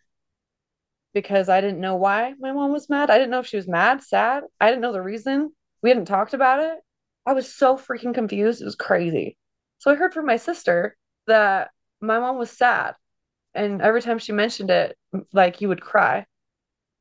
[1.13, 3.09] because I didn't know why my mom was mad.
[3.09, 4.43] I didn't know if she was mad, sad.
[4.59, 5.51] I didn't know the reason.
[5.81, 6.79] We hadn't talked about it.
[7.25, 8.61] I was so freaking confused.
[8.61, 9.37] It was crazy.
[9.79, 10.95] So I heard from my sister
[11.27, 12.95] that my mom was sad.
[13.53, 14.97] And every time she mentioned it,
[15.33, 16.25] like you would cry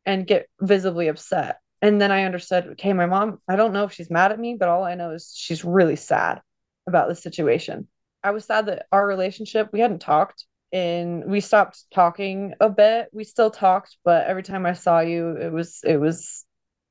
[0.07, 1.59] and get visibly upset.
[1.83, 4.57] And then I understood, okay, my mom, I don't know if she's mad at me,
[4.59, 6.41] but all I know is she's really sad
[6.87, 7.87] about the situation.
[8.25, 13.09] I was sad that our relationship, we hadn't talked and we stopped talking a bit.
[13.13, 16.45] We still talked, but every time I saw you, it was it was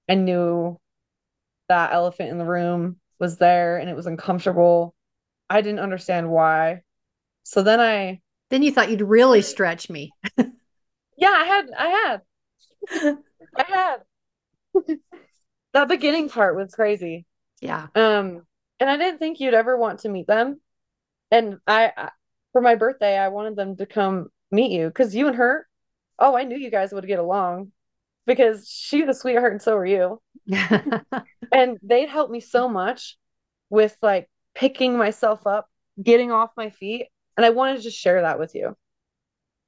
[0.09, 0.79] I knew
[1.69, 4.95] that elephant in the room was there and it was uncomfortable.
[5.49, 6.81] I didn't understand why.
[7.43, 10.11] So then I then you thought you'd really stretch me.
[10.37, 13.17] yeah, I had I had
[13.57, 13.97] I had
[15.73, 17.25] that beginning part was crazy.
[17.61, 17.87] Yeah.
[17.95, 18.41] Um
[18.79, 20.61] and I didn't think you'd ever want to meet them.
[21.31, 22.09] And I
[22.57, 25.67] for my birthday, I wanted them to come meet you because you and her,
[26.17, 27.71] oh, I knew you guys would get along
[28.25, 30.19] because she's a sweetheart and so are you.
[31.51, 33.15] and they'd help me so much
[33.69, 35.67] with like picking myself up,
[36.01, 37.09] getting off my feet.
[37.37, 38.75] And I wanted to just share that with you.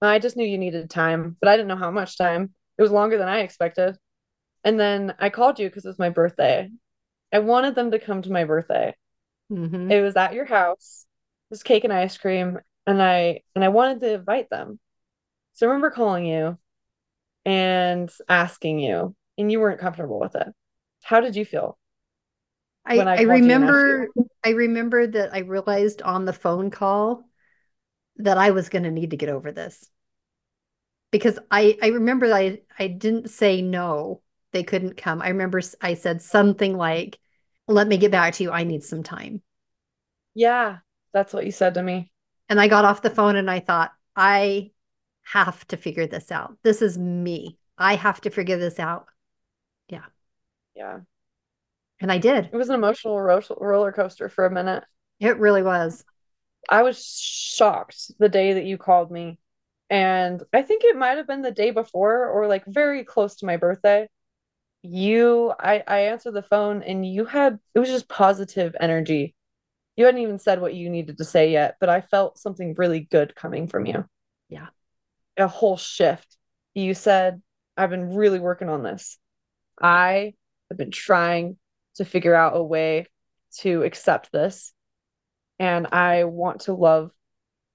[0.01, 2.55] I just knew you needed time, but I didn't know how much time.
[2.79, 3.97] It was longer than I expected.
[4.63, 6.71] And then I called you because it was my birthday.
[7.31, 8.95] I wanted them to come to my birthday.
[9.51, 9.91] Mm-hmm.
[9.91, 11.05] It was at your house.
[11.51, 12.57] It was cake and ice cream
[12.89, 14.79] and I and I wanted to invite them.
[15.53, 16.57] So I remember calling you
[17.45, 20.47] and asking you, and you weren't comfortable with it.
[21.03, 21.77] How did you feel?
[22.85, 24.07] I, I, I remember
[24.43, 27.25] I remember that I realized on the phone call
[28.17, 29.89] that I was going to need to get over this
[31.11, 34.21] because I I remember I I didn't say no
[34.51, 35.21] they couldn't come.
[35.21, 37.19] I remember I said something like,
[37.67, 38.51] "Let me get back to you.
[38.51, 39.43] I need some time."
[40.33, 40.79] Yeah,
[41.13, 42.11] that's what you said to me.
[42.49, 44.71] And I got off the phone and I thought, I
[45.21, 46.57] have to figure this out.
[46.63, 47.57] This is me.
[47.77, 49.07] I have to figure this out.
[49.87, 50.05] Yeah.
[50.75, 50.99] Yeah.
[52.01, 52.49] And I did.
[52.51, 54.83] It was an emotional ro- roller coaster for a minute.
[55.19, 56.03] It really was.
[56.69, 59.39] I was shocked the day that you called me.
[59.89, 63.45] And I think it might have been the day before or like very close to
[63.45, 64.07] my birthday.
[64.81, 69.35] You, I, I answered the phone and you had, it was just positive energy.
[69.99, 73.01] You hadn't even said what you needed to say yet, but I felt something really
[73.01, 74.05] good coming from you.
[74.47, 74.67] Yeah.
[75.35, 76.37] A whole shift.
[76.73, 77.41] You said,
[77.75, 79.17] I've been really working on this.
[79.81, 80.35] I
[80.71, 81.57] have been trying
[81.95, 83.07] to figure out a way
[83.57, 84.71] to accept this.
[85.59, 87.11] And I want to love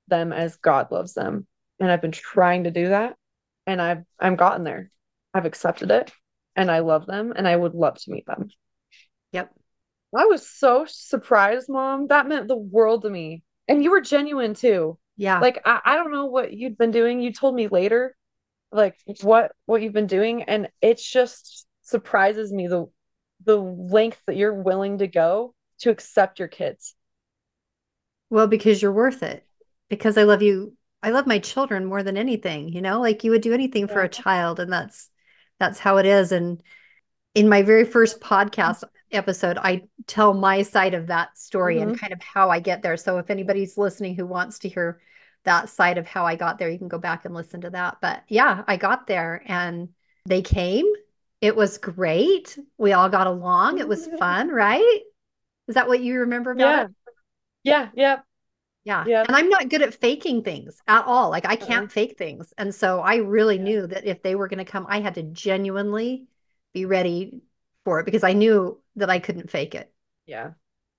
[0.09, 1.47] them as God loves them.
[1.79, 3.17] And I've been trying to do that.
[3.67, 4.91] And I've I'm gotten there.
[5.35, 6.11] I've accepted it
[6.57, 8.49] and I love them and I would love to meet them.
[10.15, 12.09] I was so surprised, mom.
[12.09, 13.43] That meant the world to me.
[13.69, 14.99] And you were genuine too.
[15.17, 15.41] Yeah.
[15.41, 17.21] Like I, I don't know what you'd been doing.
[17.21, 18.17] You told me later,
[18.73, 20.43] like what what you've been doing.
[20.43, 22.87] And it just surprises me the
[23.45, 26.95] the length that you're willing to go to accept your kids.
[28.31, 29.47] Well, because you're worth it.
[29.89, 30.77] Because I love you.
[31.03, 34.01] I love my children more than anything, you know, like you would do anything for
[34.01, 34.59] a child.
[34.59, 35.11] And that's
[35.61, 36.33] that's how it is.
[36.33, 36.63] And
[37.35, 41.91] in my very first podcast episode, I tell my side of that story mm-hmm.
[41.91, 42.97] and kind of how I get there.
[42.97, 45.01] So if anybody's listening who wants to hear
[45.45, 47.99] that side of how I got there, you can go back and listen to that.
[48.01, 49.91] But yeah, I got there and
[50.27, 50.87] they came
[51.45, 52.59] it was great.
[52.79, 53.79] We all got along.
[53.79, 55.01] It was fun, right?
[55.69, 56.85] Is that what you remember about yeah.
[56.85, 56.91] it?
[57.65, 58.17] Yeah, yeah.
[58.85, 59.05] Yeah.
[59.07, 59.25] Yeah.
[59.29, 61.29] And I'm not good at faking things at all.
[61.29, 61.89] Like I can't uh-huh.
[61.89, 62.55] fake things.
[62.57, 63.63] And so I really yeah.
[63.63, 66.25] knew that if they were going to come, I had to genuinely
[66.73, 67.43] be ready
[67.85, 69.93] for it because I knew that I couldn't fake it.
[70.27, 70.53] Yeah.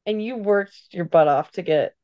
[0.06, 1.96] And you worked your butt off to get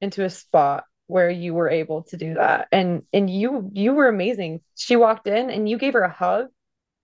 [0.00, 2.68] into a spot where you were able to do that.
[2.72, 4.60] And and you you were amazing.
[4.76, 6.48] She walked in and you gave her a hug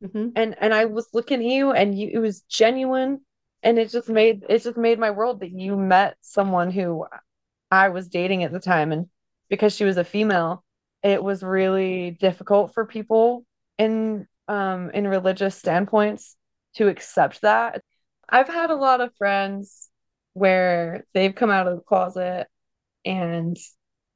[0.03, 0.29] Mm-hmm.
[0.37, 3.21] And and I was looking at you and you it was genuine
[3.63, 7.07] and it just made it just made my world that you met someone who
[7.71, 9.07] I was dating at the time and
[9.49, 10.65] because she was a female
[11.03, 13.45] it was really difficult for people
[13.77, 16.37] in um in religious standpoints
[16.75, 17.83] to accept that.
[18.29, 19.89] I've had a lot of friends
[20.35, 22.47] where they've come out of the closet
[23.05, 23.57] and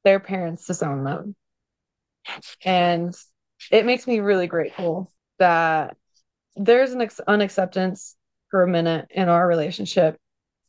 [0.03, 1.35] their parents disown them.
[2.63, 3.13] And
[3.71, 5.97] it makes me really grateful that
[6.55, 8.15] there's an ex- unacceptance
[8.49, 10.17] for a minute in our relationship,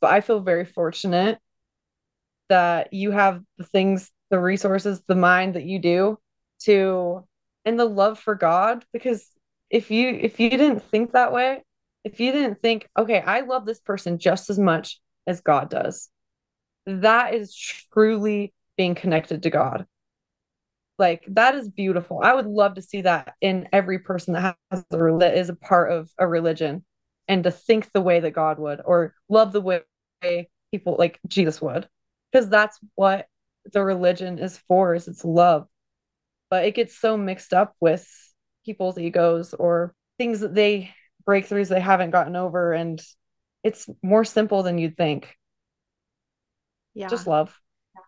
[0.01, 1.39] but I feel very fortunate
[2.49, 6.19] that you have the things, the resources, the mind that you do
[6.61, 7.27] to
[7.65, 9.27] and the love for God because
[9.71, 11.63] if you if you didn't think that way,
[12.05, 16.11] if you didn't think, okay, I love this person just as much as God does,
[16.87, 17.57] that is
[17.93, 19.87] truly being connected to God.
[20.99, 22.21] Like that is beautiful.
[22.23, 25.57] I would love to see that in every person that has a that is a
[25.57, 26.85] part of a religion
[27.27, 31.61] and to think the way that God would or love the way people like Jesus
[31.61, 31.89] would.
[32.31, 33.27] Because that's what
[33.73, 35.67] the religion is for, is it's love.
[36.51, 38.07] But it gets so mixed up with
[38.65, 40.91] people's egos or things that they
[41.27, 43.03] breakthroughs they haven't gotten over and
[43.63, 45.37] it's more simple than you'd think.
[46.93, 47.09] Yeah.
[47.09, 47.59] Just love.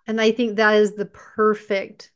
[0.06, 2.12] And I think that is the perfect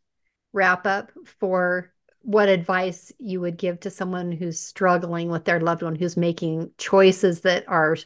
[0.52, 1.10] wrap up
[1.40, 6.16] for what advice you would give to someone who's struggling with their loved one who's
[6.16, 7.96] making choices that are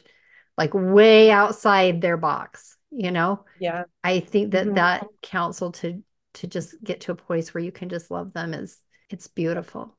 [0.57, 4.75] like way outside their box you know yeah i think that mm-hmm.
[4.75, 6.01] that counsel to
[6.33, 8.77] to just get to a place where you can just love them is
[9.09, 9.97] it's beautiful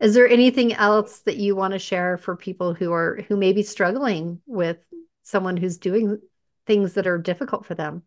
[0.00, 3.52] is there anything else that you want to share for people who are who may
[3.52, 4.78] be struggling with
[5.22, 6.20] someone who's doing
[6.66, 8.02] things that are difficult for them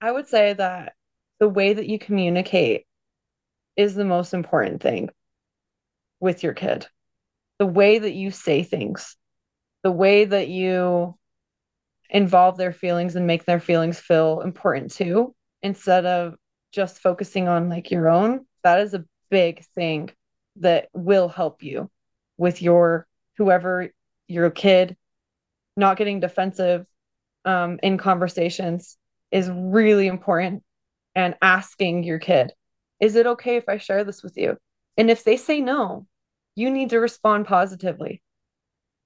[0.00, 0.94] i would say that
[1.38, 2.86] the way that you communicate
[3.76, 5.08] is the most important thing
[6.20, 6.86] with your kid.
[7.58, 9.16] The way that you say things,
[9.82, 11.18] the way that you
[12.10, 16.34] involve their feelings and make their feelings feel important too, instead of
[16.70, 18.46] just focusing on like your own.
[18.62, 20.10] That is a big thing
[20.56, 21.90] that will help you
[22.36, 23.90] with your whoever
[24.28, 24.96] your kid
[25.76, 26.86] not getting defensive
[27.44, 28.96] um, in conversations
[29.30, 30.62] is really important
[31.14, 32.52] and asking your kid,
[33.00, 34.56] is it okay if I share this with you?
[34.96, 36.06] And if they say no,
[36.54, 38.22] you need to respond positively.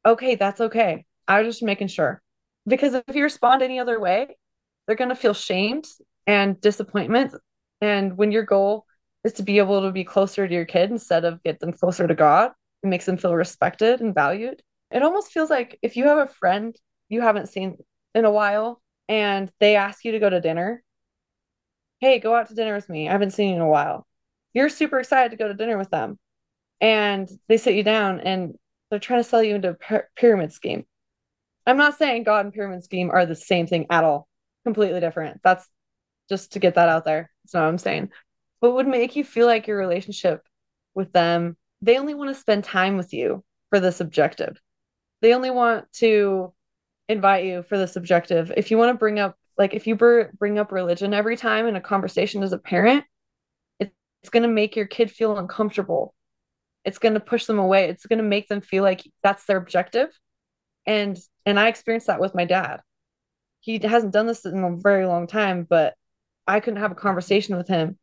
[0.05, 1.05] Okay, that's okay.
[1.29, 2.23] I was just making sure.
[2.67, 4.37] because if you respond any other way,
[4.87, 5.85] they're going to feel shamed
[6.27, 7.33] and disappointment.
[7.81, 8.86] And when your goal
[9.27, 12.07] is to be able to be closer to your kid instead of get them closer
[12.07, 12.53] to God,
[12.85, 14.63] it makes them feel respected and valued.
[14.93, 16.75] It almost feels like if you have a friend
[17.09, 17.77] you haven't seen
[18.15, 20.83] in a while and they ask you to go to dinner,
[21.99, 23.09] hey, go out to dinner with me.
[23.09, 24.07] I haven't seen you in a while.
[24.55, 26.19] You're super excited to go to dinner with them.
[26.81, 28.55] And they sit you down and
[28.91, 30.85] they're trying to sell you into a pyramid scheme.
[31.67, 34.29] I'm not saying God and pyramid scheme are the same thing at all.
[34.65, 35.41] Completely different.
[35.43, 35.67] That's
[36.29, 37.31] just to get that out there.
[37.43, 38.11] That's not what I'm saying.
[38.61, 40.43] But would make you feel like your relationship
[40.95, 44.61] with them, they only want to spend time with you for this objective.
[45.21, 46.53] They only want to
[47.09, 48.53] invite you for this objective.
[48.57, 51.77] If you want to bring up, like, if you bring up religion every time in
[51.77, 53.05] a conversation as a parent,
[53.81, 56.15] it's going to make your kid feel uncomfortable.
[56.85, 57.89] It's going to push them away.
[57.89, 60.09] It's going to make them feel like that's their objective.
[60.85, 62.81] And and I experienced that with my dad.
[63.61, 65.95] He hasn't done this in a very long time, but
[66.47, 67.99] I couldn't have a conversation with him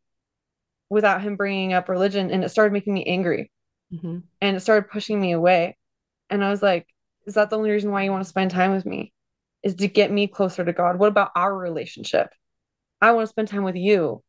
[0.94, 3.52] without him bringing up religion, and it started making me angry,
[3.94, 4.20] mm-hmm.
[4.42, 5.78] and it started pushing me away.
[6.30, 6.88] And I was like,
[7.26, 9.14] is that the only reason why you want to spend time with me?
[9.62, 11.00] Is to get me closer to God?
[11.00, 12.30] What about our relationship?
[13.02, 14.24] I want to spend time with you.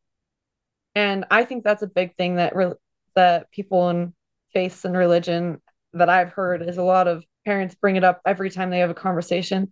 [0.93, 2.73] And I think that's a big thing that re-
[3.15, 4.13] that people in
[4.53, 5.61] faith and religion
[5.93, 8.89] that I've heard is a lot of parents bring it up every time they have
[8.89, 9.71] a conversation.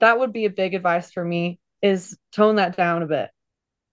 [0.00, 3.30] That would be a big advice for me is tone that down a bit.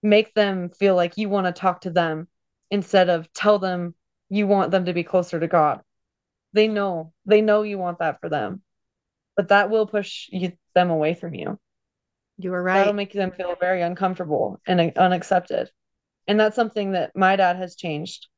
[0.02, 2.28] Make them feel like you want to talk to them
[2.70, 3.94] instead of tell them
[4.28, 5.80] you want them to be closer to God.
[6.52, 8.62] They know, they know you want that for them,
[9.36, 11.58] but that will push you, them away from you.
[12.38, 12.78] You are right.
[12.78, 15.70] That'll make them feel very uncomfortable and unaccepted.
[16.26, 18.28] And that's something that my dad has changed.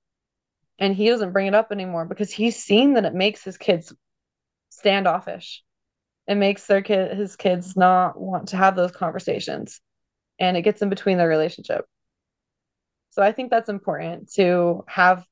[0.79, 3.95] And he doesn't bring it up anymore because he's seen that it makes his kids
[4.71, 5.63] standoffish.
[6.27, 9.81] It makes their kid his kids not want to have those conversations.
[10.39, 11.85] And it gets in between their relationship.
[13.11, 15.25] So I think that's important to have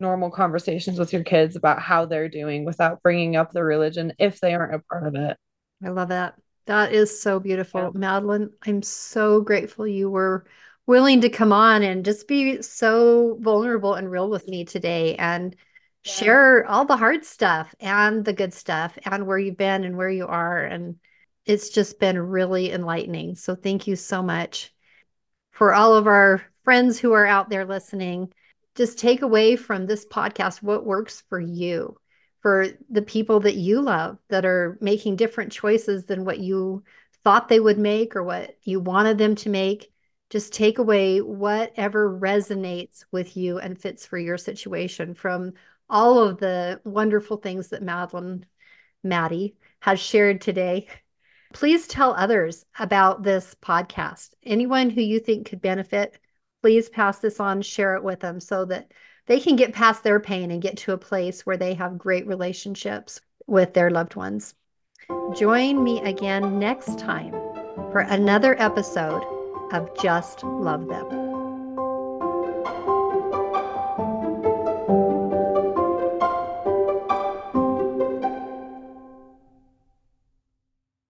[0.00, 4.40] normal conversations with your kids about how they're doing without bringing up the religion if
[4.40, 5.36] they aren't a part of it.
[5.84, 6.34] I love that.
[6.66, 7.82] That is so beautiful.
[7.82, 7.90] Yeah.
[7.94, 10.46] Madeline, I'm so grateful you were
[10.86, 15.54] willing to come on and just be so vulnerable and real with me today and
[16.04, 16.12] yeah.
[16.12, 20.10] share all the hard stuff and the good stuff and where you've been and where
[20.10, 20.64] you are.
[20.64, 20.96] And
[21.46, 23.34] it's just been really enlightening.
[23.34, 24.72] So thank you so much.
[25.50, 28.32] For all of our friends who are out there listening,
[28.74, 31.96] just take away from this podcast what works for you,
[32.40, 36.82] for the people that you love that are making different choices than what you
[37.22, 39.92] thought they would make or what you wanted them to make.
[40.30, 45.52] Just take away whatever resonates with you and fits for your situation from
[45.88, 48.44] all of the wonderful things that Madeline
[49.04, 50.88] Maddie has shared today.
[51.54, 54.34] Please tell others about this podcast.
[54.42, 56.18] Anyone who you think could benefit
[56.64, 58.90] please pass this on, share it with them so that
[59.26, 62.26] they can get past their pain and get to a place where they have great
[62.26, 64.54] relationships with their loved ones.
[65.36, 67.32] Join me again next time
[67.92, 69.22] for another episode
[69.72, 71.23] of Just Love Them.